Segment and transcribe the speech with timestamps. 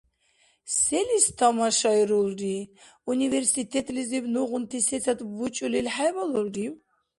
[0.79, 2.57] Селис тамашайрулри,
[3.13, 6.73] университетлизиб нугъунти сецад бучӀулил хӀебалулрив?